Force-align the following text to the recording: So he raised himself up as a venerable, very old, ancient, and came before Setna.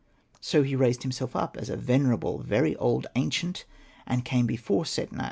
So 0.39 0.63
he 0.63 0.75
raised 0.75 1.03
himself 1.03 1.35
up 1.35 1.55
as 1.57 1.69
a 1.69 1.75
venerable, 1.77 2.39
very 2.39 2.75
old, 2.77 3.05
ancient, 3.15 3.65
and 4.07 4.25
came 4.25 4.47
before 4.47 4.83
Setna. 4.83 5.19